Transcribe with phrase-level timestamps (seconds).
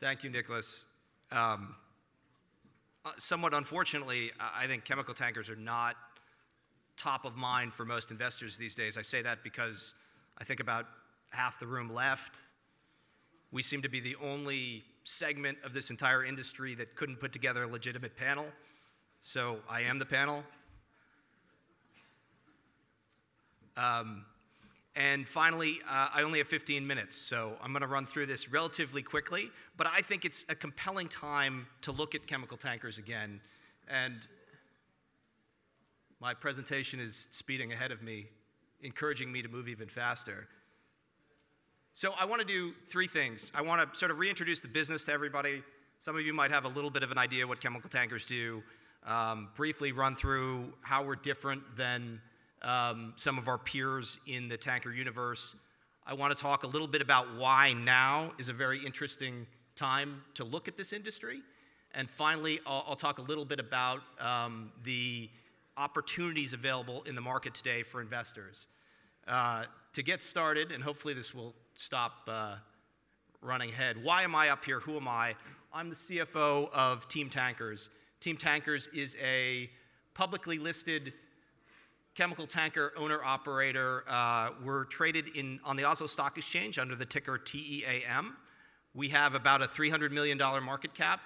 [0.00, 0.84] Thank you, Nicholas.
[1.32, 1.74] Um,
[3.04, 5.96] uh, somewhat unfortunately, I think chemical tankers are not
[6.96, 8.96] top of mind for most investors these days.
[8.96, 9.94] I say that because
[10.38, 10.86] I think about
[11.30, 12.38] half the room left.
[13.50, 17.64] We seem to be the only segment of this entire industry that couldn't put together
[17.64, 18.46] a legitimate panel.
[19.20, 20.44] So I am the panel.
[23.76, 24.24] Um,
[24.98, 28.50] and finally, uh, I only have 15 minutes, so I'm going to run through this
[28.50, 29.48] relatively quickly.
[29.76, 33.40] But I think it's a compelling time to look at chemical tankers again.
[33.88, 34.16] And
[36.20, 38.26] my presentation is speeding ahead of me,
[38.82, 40.48] encouraging me to move even faster.
[41.94, 43.52] So I want to do three things.
[43.54, 45.62] I want to sort of reintroduce the business to everybody.
[46.00, 48.64] Some of you might have a little bit of an idea what chemical tankers do.
[49.06, 52.20] Um, briefly run through how we're different than
[52.62, 55.54] um, some of our peers in the tanker universe.
[56.06, 60.22] I want to talk a little bit about why now is a very interesting time
[60.34, 61.40] to look at this industry.
[61.94, 65.28] And finally, I'll, I'll talk a little bit about um, the
[65.76, 68.66] opportunities available in the market today for investors.
[69.26, 72.56] Uh, to get started, and hopefully this will stop uh,
[73.42, 74.80] running ahead, why am I up here?
[74.80, 75.34] Who am I?
[75.72, 77.90] I'm the CFO of Team Tankers.
[78.20, 79.70] Team Tankers is a
[80.14, 81.12] publicly listed
[82.18, 84.02] chemical tanker owner operator.
[84.08, 88.36] Uh, we're traded in, on the Oslo Stock Exchange under the ticker TEAM.
[88.92, 91.20] We have about a $300 million market cap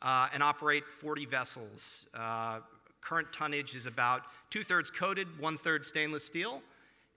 [0.00, 2.06] uh, and operate 40 vessels.
[2.14, 2.60] Uh,
[3.02, 6.62] current tonnage is about two thirds coated, one third stainless steel.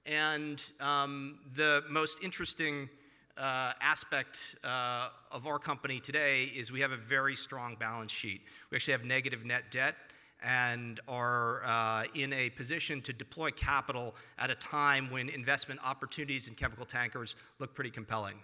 [0.05, 2.89] And um, the most interesting
[3.38, 8.41] uh, aspect uh, of our company today is we have a very strong balance sheet.
[8.69, 9.95] We actually have negative net debt
[10.44, 16.47] and are uh, in a position to deploy capital at a time when investment opportunities
[16.47, 18.35] in chemical tankers look pretty compelling.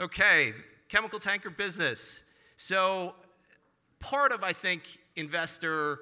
[0.00, 0.52] Okay,
[0.88, 2.22] chemical tanker business.
[2.56, 3.14] So,
[4.00, 4.82] part of, I think,
[5.16, 6.00] investor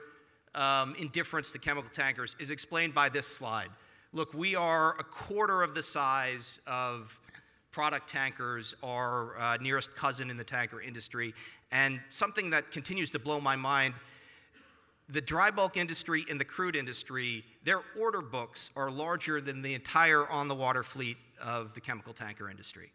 [0.54, 3.68] um, indifference to chemical tankers is explained by this slide.
[4.12, 7.18] Look, we are a quarter of the size of
[7.72, 11.34] product tankers, our uh, nearest cousin in the tanker industry.
[11.72, 13.94] And something that continues to blow my mind
[15.08, 19.72] the dry bulk industry and the crude industry, their order books are larger than the
[19.74, 22.90] entire on the water fleet of the chemical tanker industry.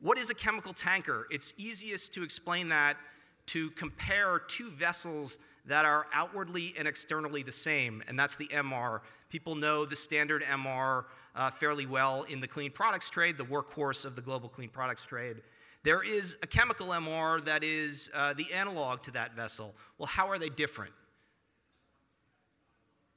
[0.00, 1.26] What is a chemical tanker?
[1.30, 2.96] It's easiest to explain that
[3.46, 9.00] to compare two vessels that are outwardly and externally the same, and that's the MR.
[9.34, 14.04] People know the standard MR uh, fairly well in the clean products trade, the workhorse
[14.04, 15.38] of the global clean products trade.
[15.82, 19.74] There is a chemical MR that is uh, the analog to that vessel.
[19.98, 20.92] Well, how are they different?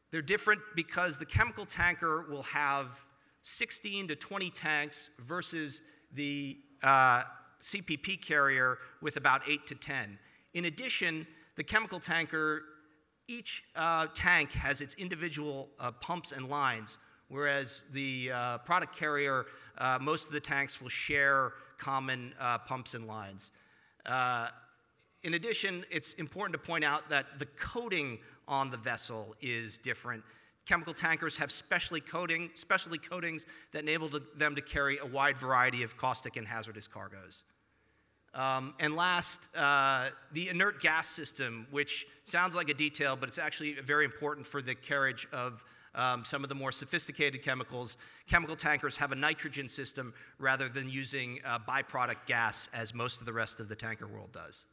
[0.10, 3.00] They're different because the chemical tanker will have
[3.44, 5.82] 16 to 20 tanks versus
[6.16, 7.26] the uh,
[7.62, 10.18] CPP carrier with about 8 to 10.
[10.56, 12.64] In addition, the chemical tanker,
[13.28, 19.46] each uh, tank has its individual uh, pumps and lines, whereas the uh, product carrier,
[19.78, 23.52] uh, most of the tanks will share common uh, pumps and lines.
[24.06, 24.48] Uh,
[25.24, 30.24] in addition, it's important to point out that the coating on the vessel is different.
[30.66, 35.38] Chemical tankers have specialty, coating, specialty coatings that enable to, them to carry a wide
[35.38, 37.44] variety of caustic and hazardous cargoes.
[38.38, 43.40] Um, and last, uh, the inert gas system, which sounds like a detail, but it's
[43.40, 45.66] actually very important for the carriage of
[45.96, 47.98] um, some of the more sophisticated chemicals.
[48.30, 53.26] Chemical tankers have a nitrogen system rather than using uh, byproduct gas as most of
[53.26, 54.66] the rest of the tanker world does.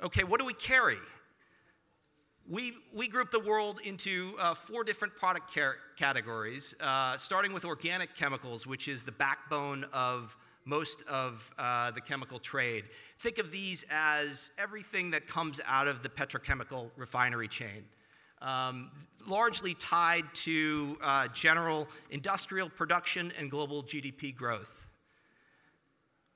[0.00, 0.98] Okay, what do we carry?
[2.50, 7.64] We, we group the world into uh, four different product car- categories, uh, starting with
[7.64, 12.86] organic chemicals, which is the backbone of most of uh, the chemical trade.
[13.20, 17.84] Think of these as everything that comes out of the petrochemical refinery chain,
[18.42, 18.90] um,
[19.28, 24.88] largely tied to uh, general industrial production and global GDP growth.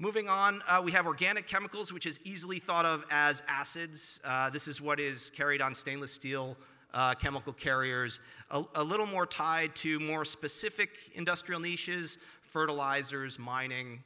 [0.00, 4.18] Moving on, uh, we have organic chemicals, which is easily thought of as acids.
[4.24, 6.56] Uh, this is what is carried on stainless steel
[6.92, 8.18] uh, chemical carriers,
[8.50, 14.02] a, a, little more tied to more specific industrial niches, fertilizers, mining.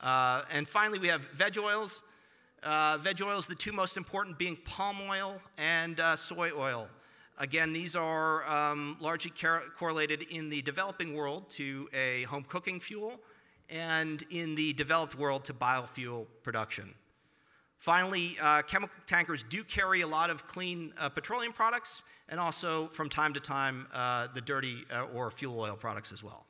[0.00, 2.02] Uh, and finally, we have veg oils.
[2.62, 6.88] Uh, veg oils, the two most important being palm oil and uh, soy oil.
[7.36, 12.80] Again, these are um, largely car- correlated in the developing world to a home cooking
[12.80, 13.20] fuel
[13.70, 16.94] and in the developed world to biofuel production.
[17.78, 22.86] Finally, uh, chemical tankers do carry a lot of clean uh, petroleum products and also,
[22.92, 26.46] from time to time, uh, the dirty uh, or fuel oil products as well.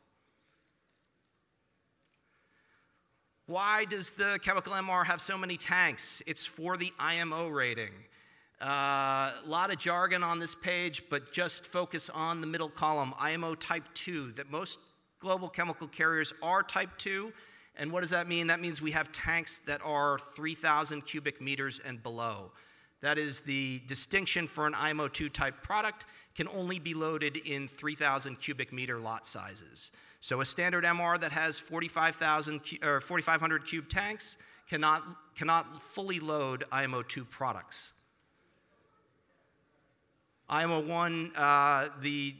[3.46, 6.22] Why does the chemical MR have so many tanks?
[6.26, 7.90] It's for the IMO rating.
[8.60, 13.12] A uh, lot of jargon on this page, but just focus on the middle column
[13.18, 14.78] IMO Type 2, that most
[15.22, 17.32] global chemical carriers are Type 2
[17.76, 18.48] and what does that mean?
[18.48, 22.52] That means we have tanks that are 3,000 cubic meters and below.
[23.00, 26.04] That is the distinction for an IMO 2 type product,
[26.34, 29.90] can only be loaded in 3,000 cubic meter lot sizes.
[30.20, 34.36] So a standard MR that has 45,000 or 4,500 cube tanks
[34.68, 35.02] cannot,
[35.34, 37.92] cannot fully load IMO 2 products.
[40.48, 42.34] IMO 1, uh, the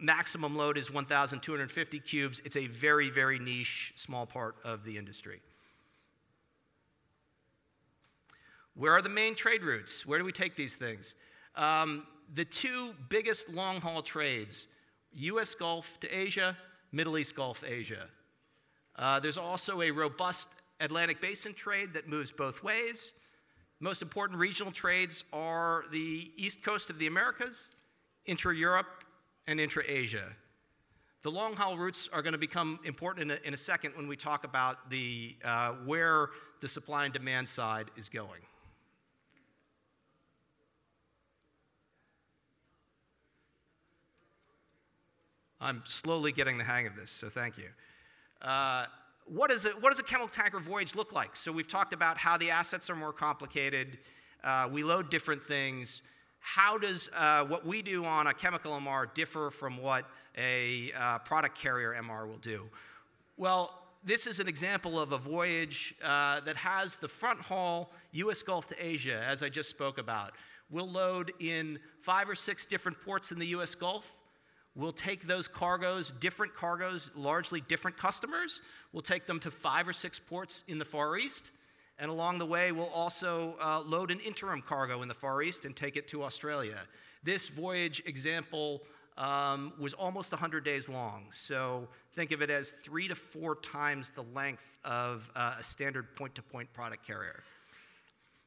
[0.00, 2.40] maximum load is 1,250 cubes.
[2.44, 5.40] It's a very, very niche, small part of the industry.
[8.74, 10.06] Where are the main trade routes?
[10.06, 11.14] Where do we take these things?
[11.56, 14.68] Um, the two biggest long haul trades
[15.14, 16.56] US Gulf to Asia,
[16.92, 18.06] Middle East Gulf, Asia.
[18.94, 20.48] Uh, there's also a robust
[20.80, 23.12] Atlantic Basin trade that moves both ways.
[23.80, 27.70] Most important regional trades are the east coast of the Americas,
[28.26, 29.04] intra Europe,
[29.48, 30.26] and intra Asia.
[31.22, 34.06] The long haul routes are going to become important in a, in a second when
[34.06, 36.28] we talk about the, uh, where
[36.60, 38.42] the supply and demand side is going.
[45.60, 47.64] I'm slowly getting the hang of this, so thank you.
[48.40, 48.84] Uh,
[49.24, 51.34] what, is it, what does a chemical tanker voyage look like?
[51.34, 53.98] So, we've talked about how the assets are more complicated,
[54.44, 56.02] uh, we load different things
[56.40, 60.04] how does uh, what we do on a chemical MR differ from what
[60.36, 62.68] a uh, product carrier MR will do?
[63.36, 63.74] Well,
[64.04, 68.66] this is an example of a voyage uh, that has the front haul US Gulf
[68.68, 70.32] to Asia, as I just spoke about.
[70.70, 74.16] We'll load in five or six different ports in the US Gulf.
[74.74, 78.60] We'll take those cargoes, different cargoes, largely different customers.
[78.92, 81.50] We'll take them to five or six ports in the Far East.
[81.98, 85.64] And along the way, we'll also uh, load an interim cargo in the Far East
[85.64, 86.80] and take it to Australia.
[87.24, 88.82] This voyage example
[89.16, 91.26] um, was almost 100 days long.
[91.32, 96.14] So think of it as three to four times the length of uh, a standard
[96.14, 97.42] point to point product carrier.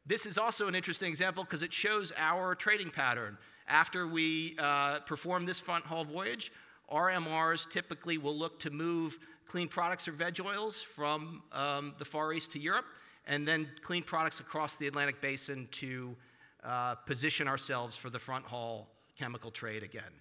[0.06, 3.38] This is also an interesting example because it shows our trading pattern.
[3.68, 6.52] After we uh, perform this front haul voyage,
[6.92, 12.34] RMRs typically will look to move clean products or veg oils from um, the Far
[12.34, 12.86] East to Europe
[13.28, 16.16] and then clean products across the Atlantic basin to
[16.64, 18.88] uh, position ourselves for the front haul
[19.18, 20.14] chemical trade again.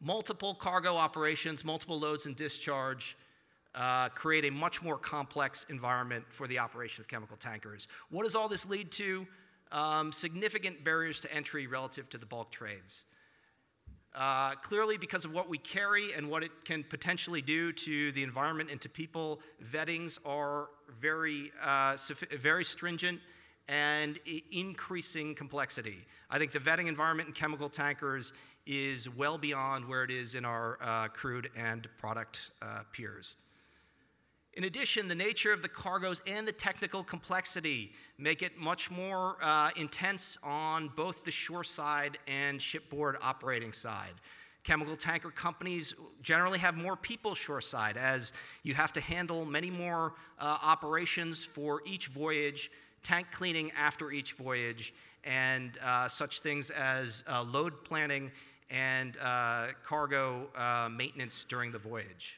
[0.00, 3.16] Multiple cargo operations, multiple loads and discharge
[3.74, 7.88] uh, create a much more complex environment for the operation of chemical tankers.
[8.10, 9.26] What does all this lead to?
[9.70, 13.04] Um, significant barriers to entry relative to the bulk trades.
[14.14, 18.22] Uh, clearly, because of what we carry and what it can potentially do to the
[18.22, 19.40] environment and to people,
[19.72, 20.68] vettings are
[21.00, 21.96] very, uh,
[22.38, 23.18] very stringent
[23.68, 24.18] and
[24.50, 26.04] increasing complexity.
[26.30, 28.32] I think the vetting environment in chemical tankers
[28.66, 33.36] is well beyond where it is in our uh, crude and product uh, peers.
[34.54, 39.36] In addition, the nature of the cargoes and the technical complexity make it much more
[39.42, 44.12] uh, intense on both the shore side and shipboard operating side.
[44.62, 50.12] Chemical tanker companies generally have more people shoreside as you have to handle many more
[50.38, 52.70] uh, operations for each voyage,
[53.02, 54.92] tank cleaning after each voyage,
[55.24, 58.30] and uh, such things as uh, load planning
[58.70, 62.36] and uh, cargo uh, maintenance during the voyage.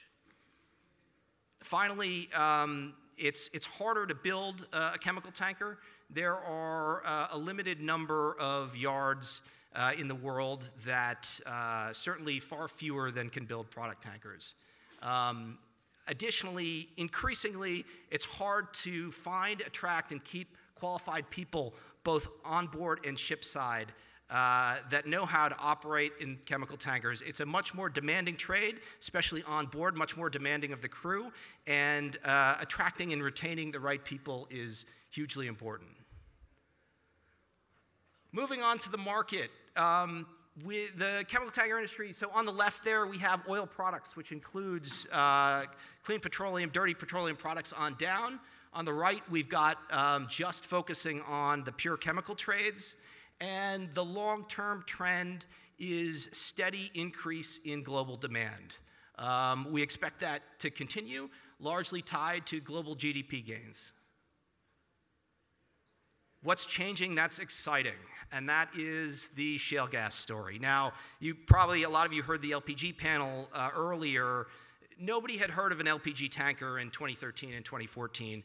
[1.64, 5.78] Finally, um, it's, it's harder to build uh, a chemical tanker.
[6.11, 9.40] There are uh, a limited number of yards
[9.75, 14.56] uh, in the world that uh, certainly far fewer than can build product tankers.
[15.00, 15.56] Um,
[16.06, 23.18] additionally, increasingly, it's hard to find, attract, and keep qualified people both on board and
[23.18, 23.87] ship side
[24.30, 27.20] uh, that know how to operate in chemical tankers.
[27.20, 31.30] It's a much more demanding trade, especially on board, much more demanding of the crew,
[31.66, 35.90] and uh, attracting and retaining the right people is hugely important.
[38.32, 39.50] Moving on to the market.
[39.76, 40.26] Um,
[40.64, 44.30] with the chemical tanker industry, so on the left there we have oil products, which
[44.30, 45.64] includes uh,
[46.04, 48.38] clean petroleum, dirty petroleum products on down.
[48.72, 52.94] On the right, we've got um, just focusing on the pure chemical trades.
[53.40, 55.44] And the long term trend
[55.78, 58.76] is steady increase in global demand.
[59.18, 61.28] Um, we expect that to continue,
[61.60, 63.92] largely tied to global GDP gains.
[66.42, 67.92] what's changing that's exciting,
[68.30, 70.58] and that is the shale gas story.
[70.58, 74.46] Now, you probably, a lot of you heard the LPG panel uh, earlier.
[74.98, 78.42] Nobody had heard of an LPG tanker in 2013 and 2014.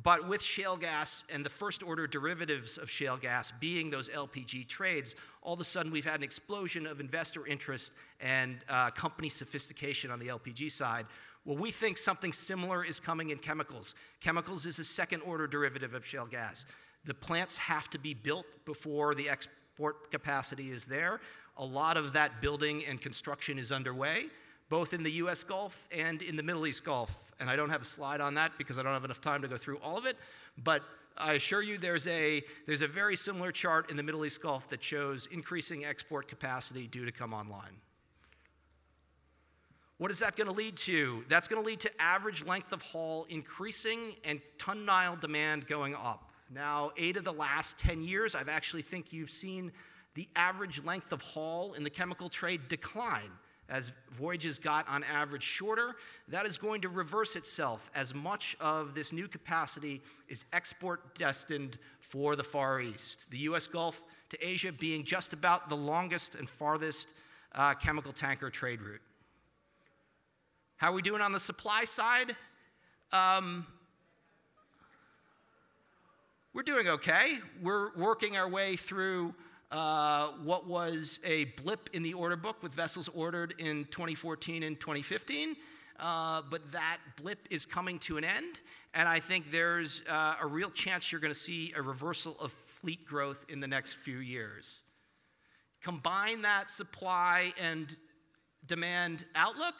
[0.00, 4.66] But with shale gas and the first order derivatives of shale gas being those LPG
[4.66, 9.28] trades, all of a sudden we've had an explosion of investor interest and uh, company
[9.28, 11.06] sophistication on the LPG side.
[11.44, 13.94] Well, we think something similar is coming in chemicals.
[14.20, 16.64] Chemicals is a second order derivative of shale gas.
[17.04, 21.20] The plants have to be built before the export capacity is there.
[21.58, 24.26] A lot of that building and construction is underway,
[24.70, 27.14] both in the US Gulf and in the Middle East Gulf.
[27.42, 29.48] And I don't have a slide on that because I don't have enough time to
[29.48, 30.16] go through all of it.
[30.62, 30.82] But
[31.18, 34.68] I assure you there's a, there's a very similar chart in the Middle East Gulf
[34.70, 37.80] that shows increasing export capacity due to come online.
[39.98, 41.24] What is that going to lead to?
[41.28, 45.96] That's going to lead to average length of haul increasing and ton mile demand going
[45.96, 46.30] up.
[46.48, 49.72] Now, eight of the last 10 years, I've actually think you've seen
[50.14, 53.32] the average length of haul in the chemical trade decline
[53.72, 55.96] as voyages got on average shorter.
[56.28, 61.78] That is going to reverse itself as much of this new capacity is export destined
[61.98, 63.30] for the Far East.
[63.30, 67.14] The US Gulf to Asia being just about the longest and farthest
[67.54, 69.00] uh, chemical tanker trade route.
[70.76, 72.36] How are we doing on the supply side?
[73.10, 73.66] Um,
[76.52, 77.38] we're doing okay.
[77.62, 79.34] We're working our way through
[79.72, 84.78] uh, what was a blip in the order book with vessels ordered in 2014 and
[84.78, 85.56] 2015.
[85.98, 88.60] Uh, but that blip is coming to an end,
[88.92, 92.50] and I think there's uh, a real chance you're going to see a reversal of
[92.50, 94.80] fleet growth in the next few years.
[95.80, 97.96] Combine that supply and
[98.66, 99.74] demand outlook,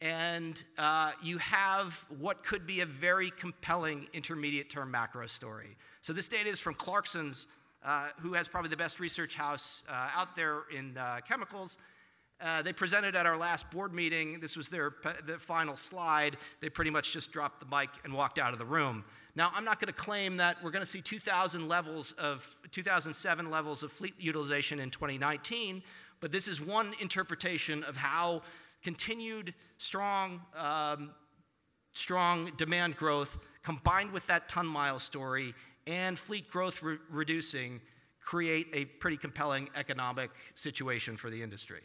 [0.00, 5.76] and uh, you have what could be a very compelling intermediate term macro story.
[6.02, 7.46] So, this data is from Clarkson's,
[7.84, 11.76] uh, who has probably the best research house uh, out there in uh, chemicals.
[12.40, 14.40] Uh, they presented at our last board meeting.
[14.40, 14.94] This was their
[15.26, 16.36] the final slide.
[16.60, 19.04] They pretty much just dropped the mic and walked out of the room.
[19.36, 23.50] Now, I'm not going to claim that we're going to see 2000 levels of 2007
[23.50, 25.82] levels of fleet utilization in 2019,
[26.20, 28.42] but this is one interpretation of how
[28.82, 31.10] continued strong, um,
[31.92, 35.54] strong demand growth combined with that ton mile story
[35.86, 37.80] and fleet growth re- reducing
[38.20, 41.82] create a pretty compelling economic situation for the industry.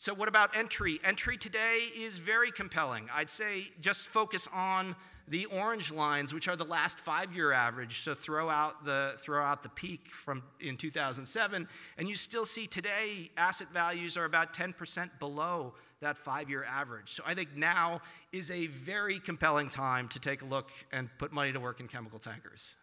[0.00, 1.00] So, what about entry?
[1.04, 3.08] Entry today is very compelling.
[3.12, 4.94] I'd say just focus on
[5.26, 8.00] the orange lines, which are the last five-year average.
[8.00, 12.66] So throw out the throw out the peak from in 2007, and you still see
[12.66, 17.14] today asset values are about 10% below that five-year average.
[17.14, 18.00] So I think now
[18.32, 21.88] is a very compelling time to take a look and put money to work in
[21.88, 22.76] chemical tankers.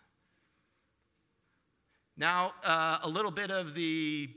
[2.18, 4.30] Now, uh, a little bit of the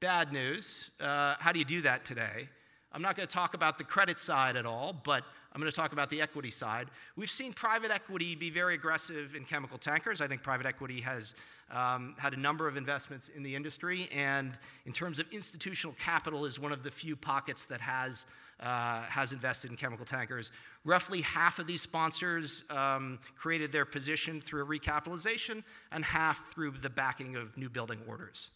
[0.00, 0.90] bad news.
[1.00, 2.48] Uh, how do you do that today?
[2.92, 5.76] I'm not going to talk about the credit side at all, but I'm going to
[5.76, 6.88] talk about the equity side.
[7.14, 10.20] We've seen private equity be very aggressive in chemical tankers.
[10.20, 11.34] I think private equity has
[11.70, 14.52] um, had a number of investments in the industry, and
[14.86, 18.26] in terms of institutional capital, is one of the few pockets that has
[18.60, 20.52] uh, has invested in chemical tankers.
[20.84, 26.70] Roughly half of these sponsors um, created their position through a recapitalization, and half through
[26.72, 28.50] the backing of new building orders.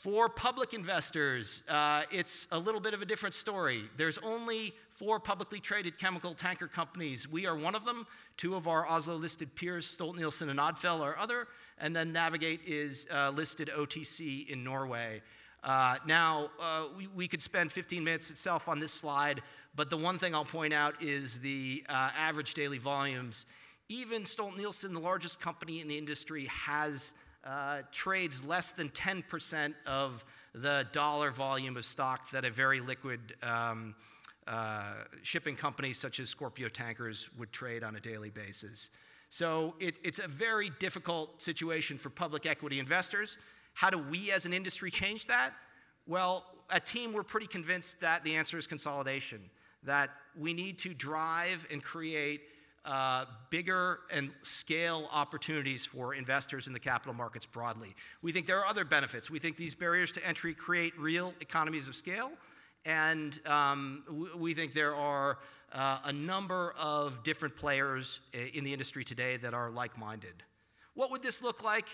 [0.00, 3.84] For public investors, uh, it's a little bit of a different story.
[3.98, 7.28] There's only four publicly traded chemical tanker companies.
[7.28, 8.06] We are one of them.
[8.38, 11.48] Two of our Oslo listed peers, Stolt-Nielsen and Odfjell, are other.
[11.76, 15.20] And then Navig8 is uh, listed OTC in Norway.
[15.62, 19.42] Uh, now, uh, we, we, could spend 15 minutes itself on this slide,
[19.76, 23.44] but the one thing I'll point out is the uh, average daily volumes.
[23.90, 27.12] Even Stolt-Nielsen, the largest company in the industry, has
[27.44, 33.34] uh, trades less than 10% of the dollar volume of stock that a very liquid
[33.42, 33.94] um,
[34.46, 38.90] uh, shipping company such as Scorpio Tankers would trade on a daily basis.
[39.28, 43.38] So it, it's a very difficult situation for public equity investors.
[43.74, 45.52] How do we as an industry change that?
[46.06, 49.40] Well, a Team, we're pretty convinced that the answer is consolidation,
[49.84, 52.42] that we need to drive and create
[52.84, 57.94] uh, bigger and scale opportunities for investors in the capital markets broadly.
[58.22, 59.30] We think there are other benefits.
[59.30, 62.30] We think these barriers to entry create real economies of scale,
[62.84, 65.38] and um, we think there are
[65.72, 70.42] uh, a number of different players in the industry today that are like minded.
[70.94, 71.86] What would this look like?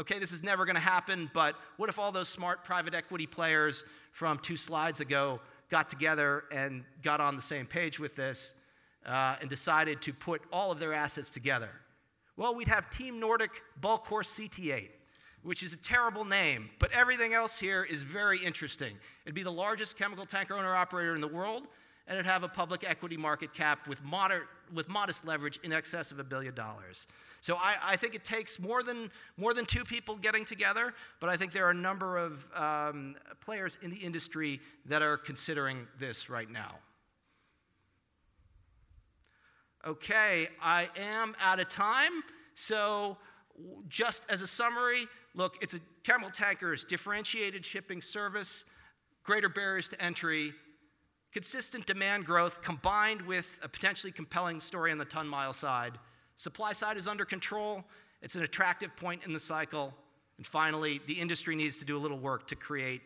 [0.00, 3.26] Okay, this is never going to happen, but what if all those smart private equity
[3.26, 8.52] players from two slides ago got together and got on the same page with this
[9.06, 11.70] uh, and decided to put all of their assets together?
[12.36, 14.90] Well, we'd have Team Nordic Bulk Horse CT8,
[15.42, 18.96] which is a terrible name, but everything else here is very interesting.
[19.24, 21.64] It'd be the largest chemical tanker owner operator in the world,
[22.06, 26.10] and it'd have a public equity market cap with, moder- with modest leverage in excess
[26.12, 27.06] of a billion dollars.
[27.40, 31.30] So I, I, think it takes more than, more than two people getting together, but
[31.30, 35.86] I think there are a number of um, players in the industry that are considering
[35.98, 36.76] this right now.
[39.86, 42.22] Okay, I am out of time.
[42.54, 43.16] So,
[43.88, 48.64] just as a summary, look, it's a chemical tankers, differentiated shipping service,
[49.22, 50.52] greater barriers to entry,
[51.32, 55.98] consistent demand growth combined with a potentially compelling story on the ton mile side
[56.40, 57.84] Supply side is under control,
[58.22, 59.92] it's an attractive point in the cycle.
[60.38, 63.02] And finally, the industry needs to do a little work to create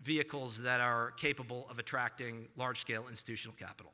[0.00, 3.90] vehicles that are capable of attracting large scale institutional capital.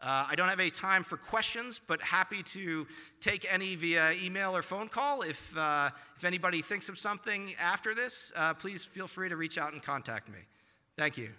[0.00, 2.86] Uh, I don't have any time for questions, but happy to
[3.20, 5.22] take any via email or phone call.
[5.22, 9.56] If, uh, if anybody thinks of something after this, uh, please feel free to reach
[9.56, 10.40] out and contact me.
[10.96, 11.30] Thank you.